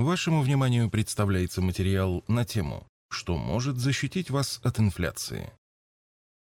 [0.00, 5.52] Вашему вниманию представляется материал на тему «Что может защитить вас от инфляции?».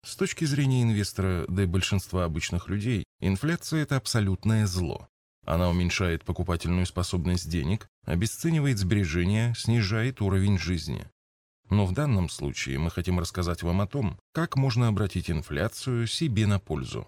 [0.05, 5.07] С точки зрения инвестора, да и большинства обычных людей, инфляция– это абсолютное зло.
[5.45, 11.07] Она уменьшает покупательную способность денег, обесценивает сбережения, снижает уровень жизни.
[11.69, 16.47] Но в данном случае мы хотим рассказать вам о том, как можно обратить инфляцию себе
[16.47, 17.07] на пользу.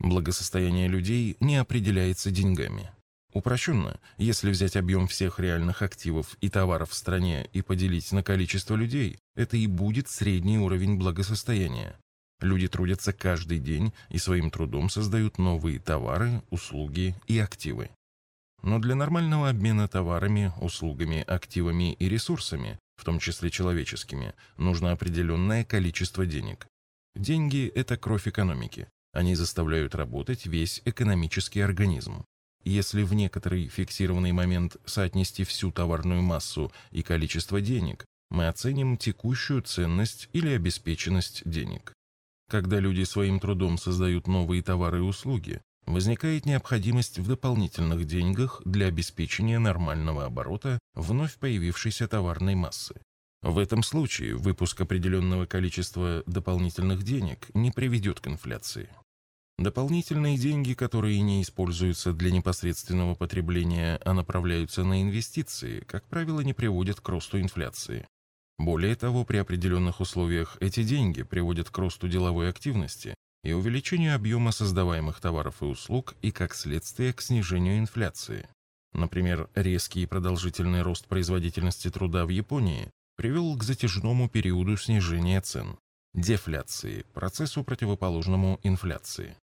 [0.00, 2.90] Благосостояние людей не определяется деньгами.
[3.32, 8.74] Упрощенно, если взять объем всех реальных активов и товаров в стране и поделить на количество
[8.74, 11.96] людей, это и будет средний уровень благосостояния.
[12.40, 17.90] Люди трудятся каждый день и своим трудом создают новые товары, услуги и активы.
[18.62, 25.64] Но для нормального обмена товарами, услугами, активами и ресурсами, в том числе человеческими, нужно определенное
[25.64, 26.66] количество денег.
[27.14, 28.88] Деньги– это кровь экономики.
[29.12, 32.24] Они заставляют работать весь экономический организм.
[32.64, 39.62] Если в некоторый фиксированный момент соотнести всю товарную массу и количество денег, мы оценим текущую
[39.62, 41.92] ценность или обеспеченность денег.
[42.50, 48.86] Когда люди своим трудом создают новые товары и услуги, возникает необходимость в дополнительных деньгах для
[48.86, 52.94] обеспечения нормального оборота вновь появившейся товарной массы.
[53.42, 58.88] В этом случае выпуск определенного количества дополнительных денег не приведет к инфляции.
[59.62, 66.52] Дополнительные деньги, которые не используются для непосредственного потребления, а направляются на инвестиции, как правило, не
[66.52, 68.04] приводят к росту инфляции.
[68.58, 74.50] Более того, при определенных условиях эти деньги приводят к росту деловой активности и увеличению объема
[74.50, 78.48] создаваемых товаров и услуг и, как следствие, к снижению инфляции.
[78.92, 85.76] Например, резкий и продолжительный рост производительности труда в Японии привел к затяжному периоду снижения цен,
[86.14, 89.36] дефляции, процессу противоположному инфляции.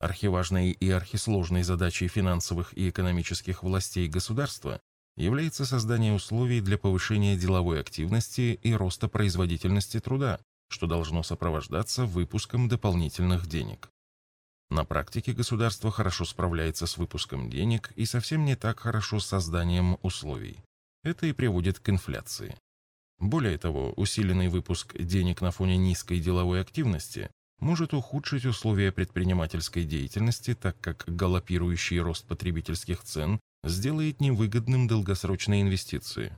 [0.00, 4.80] Архиважной и архисложной задачей финансовых и экономических властей государства
[5.16, 12.66] является создание условий для повышения деловой активности и роста производительности труда, что должно сопровождаться выпуском
[12.66, 13.90] дополнительных денег.
[14.70, 19.98] На практике государство хорошо справляется с выпуском денег и совсем не так хорошо с созданием
[20.00, 20.60] условий.
[21.02, 22.56] Это и приводит к инфляции.
[23.18, 27.30] Более того, усиленный выпуск денег на фоне низкой деловой активности
[27.60, 36.36] может ухудшить условия предпринимательской деятельности, так как галопирующий рост потребительских цен сделает невыгодным долгосрочные инвестиции.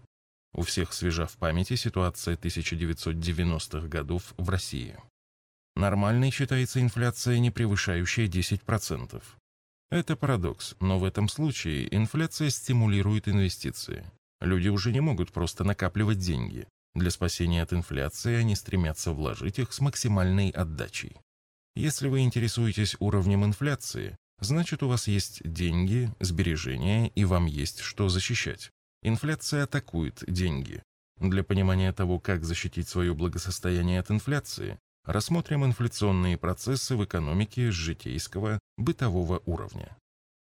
[0.54, 4.96] У всех свежа в памяти ситуация 1990-х годов в России.
[5.76, 9.22] Нормальной считается инфляция, не превышающая 10%.
[9.90, 14.04] Это парадокс, но в этом случае инфляция стимулирует инвестиции.
[14.40, 16.66] Люди уже не могут просто накапливать деньги.
[16.94, 21.16] Для спасения от инфляции они стремятся вложить их с максимальной отдачей.
[21.74, 28.10] Если вы интересуетесь уровнем инфляции, значит у вас есть деньги, сбережения и вам есть что
[28.10, 28.70] защищать.
[29.02, 30.82] Инфляция атакует деньги.
[31.18, 37.74] Для понимания того, как защитить свое благосостояние от инфляции, рассмотрим инфляционные процессы в экономике с
[37.74, 39.96] житейского, бытового уровня.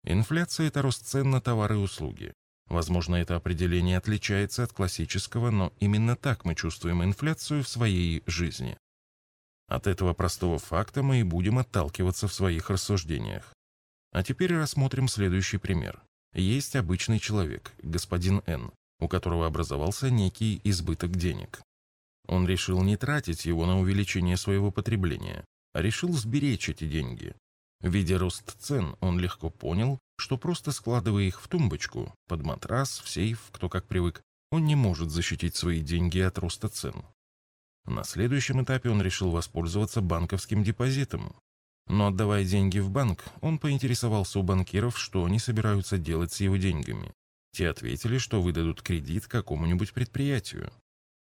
[0.04, 2.32] Инфляция– это рост цен на товары и услуги,
[2.68, 8.76] Возможно, это определение отличается от классического, но именно так мы чувствуем инфляцию в своей жизни.
[9.68, 13.52] От этого простого факта мы и будем отталкиваться в своих рассуждениях.
[14.12, 16.02] А теперь рассмотрим следующий пример.
[16.34, 21.60] Есть обычный человек, господин Н, у которого образовался некий избыток денег.
[22.26, 27.34] Он решил не тратить его на увеличение своего потребления, а решил сберечь эти деньги.
[27.80, 33.08] Видя рост цен, он легко понял, что просто складывая их в тумбочку, под матрас, в
[33.08, 37.04] сейф, кто как привык, он не может защитить свои деньги от роста цен.
[37.84, 41.36] На следующем этапе он решил воспользоваться банковским депозитом.
[41.88, 46.56] Но отдавая деньги в банк, он поинтересовался у банкиров, что они собираются делать с его
[46.56, 47.12] деньгами.
[47.52, 50.72] Те ответили, что выдадут кредит какому-нибудь предприятию.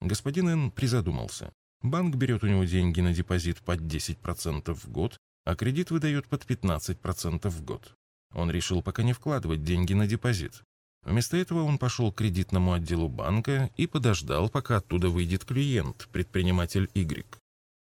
[0.02, 0.72] Господин Н.
[0.72, 1.54] призадумался.
[1.82, 6.46] Банк берет у него деньги на депозит под 10% в год, а кредит выдает под
[6.46, 7.96] 15% в год.
[8.34, 10.64] Он решил пока не вкладывать деньги на депозит.
[11.04, 16.90] Вместо этого он пошел к кредитному отделу банка и подождал, пока оттуда выйдет клиент, предприниматель
[16.94, 17.26] Y.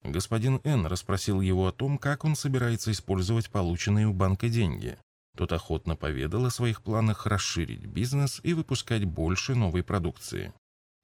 [0.04, 4.98] Господин Н расспросил его о том, как он собирается использовать полученные у банка деньги.
[5.36, 10.52] Тот охотно поведал о своих планах расширить бизнес и выпускать больше новой продукции.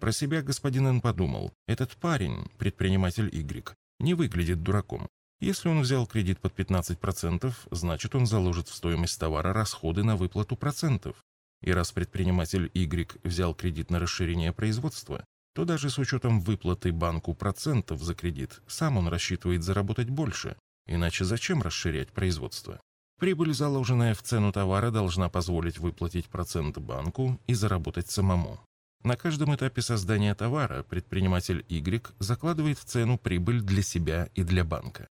[0.01, 5.09] Про себя господин Н подумал, этот парень, предприниматель Y, не выглядит дураком.
[5.41, 10.57] Если он взял кредит под 15%, значит он заложит в стоимость товара расходы на выплату
[10.57, 11.17] процентов.
[11.63, 17.35] И раз предприниматель Y взял кредит на расширение производства, то даже с учетом выплаты банку
[17.35, 20.57] процентов за кредит, сам он рассчитывает заработать больше.
[20.87, 22.81] Иначе зачем расширять производство?
[23.19, 28.61] Прибыль, заложенная в цену товара, должна позволить выплатить процент банку и заработать самому.
[29.05, 34.65] На каждом этапе создания товара предприниматель Y закладывает в цену прибыль для себя и для
[34.65, 35.07] банка.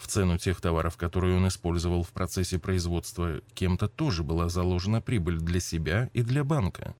[0.00, 5.38] В цену тех товаров, которые он использовал в процессе производства, кем-то тоже была заложена прибыль
[5.38, 6.96] для себя и для банка.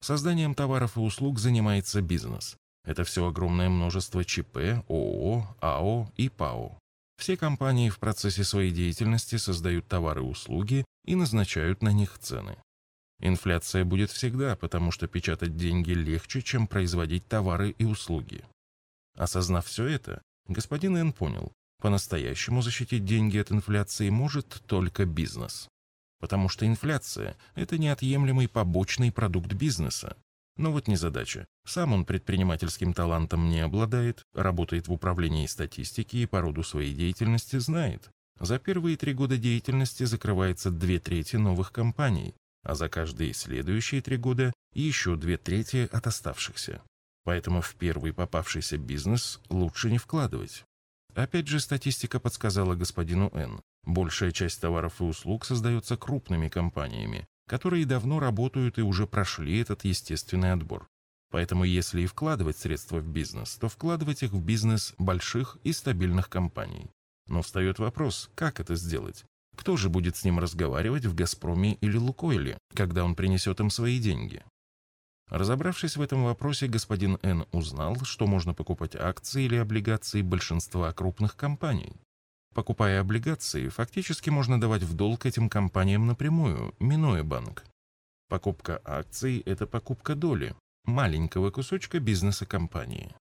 [0.00, 2.56] Созданием товаров и услуг занимается бизнес.
[2.84, 6.78] Это все огромное множество ЧП, ООО, АО и ПАО.
[7.18, 12.56] Все компании в процессе своей деятельности создают товары и услуги и назначают на них цены.
[13.18, 18.44] Инфляция будет всегда, потому что печатать деньги легче, чем производить товары и услуги.
[19.18, 25.68] Осознав все это, господин Н понял, по-настоящему защитить деньги от инфляции может только бизнес.
[26.20, 30.16] Потому что инфляция– это неотъемлемый побочный продукт бизнеса.
[30.56, 31.46] Но вот незадача.
[31.66, 37.56] Сам он предпринимательским талантом не обладает, работает в управлении статистики и по роду своей деятельности
[37.58, 38.10] знает.
[38.38, 44.16] За первые три года деятельности закрывается две трети новых компаний, а за каждые следующие три
[44.16, 46.82] года еще две трети от оставшихся.
[47.24, 50.64] Поэтому в первый попавшийся бизнес лучше не вкладывать.
[51.14, 53.60] Опять же, статистика подсказала господину Н.
[53.84, 59.84] Большая часть товаров и услуг создается крупными компаниями, которые давно работают и уже прошли этот
[59.84, 60.88] естественный отбор.
[61.30, 66.28] Поэтому если и вкладывать средства в бизнес, то вкладывать их в бизнес больших и стабильных
[66.28, 66.90] компаний.
[67.28, 69.24] Но встает вопрос, как это сделать?
[69.56, 73.98] Кто же будет с ним разговаривать в «Газпроме» или «Лукойле», когда он принесет им свои
[74.00, 74.42] деньги?
[75.30, 77.46] Разобравшись в этом вопросе, господин Н.
[77.52, 81.94] узнал, что можно покупать акции или облигации большинства крупных компаний.
[82.52, 87.64] Покупая облигации, фактически можно давать в долг этим компаниям напрямую, минуя банк.
[88.28, 93.14] Покупка акций– это покупка доли, маленького кусочка бизнеса компании.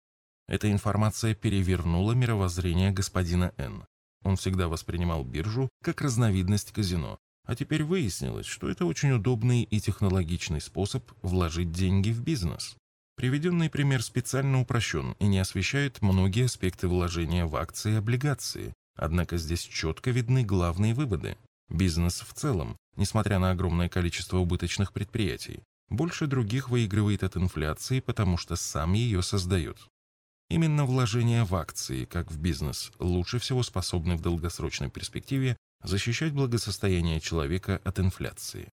[0.47, 3.85] Эта информация перевернула мировоззрение господина Н.
[4.23, 9.79] Он всегда воспринимал биржу как разновидность казино, а теперь выяснилось, что это очень удобный и
[9.79, 12.75] технологичный способ вложить деньги в бизнес.
[13.15, 19.37] Приведенный пример специально упрощен и не освещает многие аспекты вложения в акции и облигации, однако
[19.37, 21.37] здесь четко видны главные выводы.
[21.69, 28.37] Бизнес в целом, несмотря на огромное количество убыточных предприятий, больше других выигрывает от инфляции, потому
[28.37, 29.77] что сам ее создает.
[30.49, 37.19] Именно вложения в акции, как в бизнес, лучше всего способны в долгосрочной перспективе защищать благосостояние
[37.19, 38.69] человека от инфляции.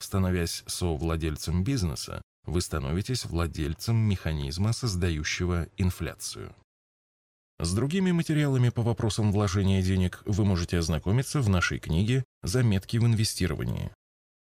[0.00, 6.54] Становясь совладельцем бизнеса, вы становитесь владельцем механизма, создающего инфляцию.
[7.60, 13.04] С другими материалами по вопросам вложения денег вы можете ознакомиться в нашей книге «Заметки в
[13.04, 13.90] инвестировании».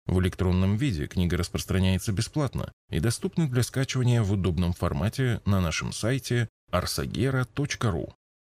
[0.07, 5.93] В электронном виде книга распространяется бесплатно и доступна для скачивания в удобном формате на нашем
[5.93, 8.13] сайте arsagera.ru.